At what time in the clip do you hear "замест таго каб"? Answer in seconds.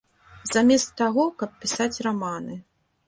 0.51-1.53